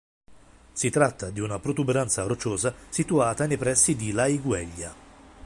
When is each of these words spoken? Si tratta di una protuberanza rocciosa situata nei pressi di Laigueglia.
Si 0.73 0.89
tratta 0.89 1.29
di 1.29 1.39
una 1.41 1.59
protuberanza 1.59 2.23
rocciosa 2.23 2.73
situata 2.89 3.45
nei 3.45 3.57
pressi 3.57 3.95
di 3.95 4.11
Laigueglia. 4.11 4.95